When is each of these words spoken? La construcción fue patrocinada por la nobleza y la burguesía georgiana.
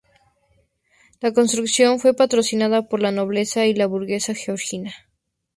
La 1.21 1.31
construcción 1.31 1.99
fue 1.99 2.15
patrocinada 2.15 2.89
por 2.89 3.01
la 3.01 3.11
nobleza 3.11 3.67
y 3.67 3.75
la 3.75 3.85
burguesía 3.85 4.33
georgiana. 4.33 4.91